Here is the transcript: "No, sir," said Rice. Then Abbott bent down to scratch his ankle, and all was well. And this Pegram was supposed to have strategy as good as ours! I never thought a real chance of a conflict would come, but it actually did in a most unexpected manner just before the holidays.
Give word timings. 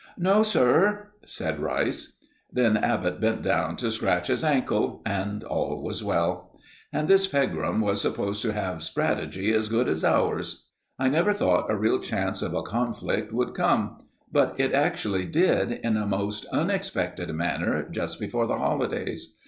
"No, 0.17 0.41
sir," 0.41 1.09
said 1.27 1.59
Rice. 1.59 2.13
Then 2.51 2.75
Abbott 2.75 3.21
bent 3.21 3.43
down 3.43 3.75
to 3.75 3.91
scratch 3.91 4.29
his 4.29 4.43
ankle, 4.43 5.03
and 5.05 5.43
all 5.43 5.79
was 5.83 6.03
well. 6.03 6.59
And 6.91 7.07
this 7.07 7.27
Pegram 7.27 7.81
was 7.81 8.01
supposed 8.01 8.41
to 8.41 8.51
have 8.51 8.81
strategy 8.81 9.51
as 9.53 9.69
good 9.69 9.87
as 9.87 10.03
ours! 10.03 10.65
I 10.97 11.07
never 11.07 11.33
thought 11.33 11.69
a 11.71 11.77
real 11.77 11.99
chance 11.99 12.41
of 12.41 12.55
a 12.55 12.63
conflict 12.63 13.31
would 13.31 13.53
come, 13.53 13.99
but 14.31 14.59
it 14.59 14.73
actually 14.73 15.25
did 15.27 15.71
in 15.71 15.95
a 15.97 16.07
most 16.07 16.45
unexpected 16.47 17.29
manner 17.31 17.87
just 17.91 18.19
before 18.19 18.47
the 18.47 18.57
holidays. 18.57 19.35